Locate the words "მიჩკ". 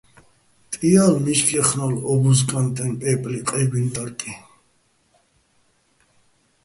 1.25-1.47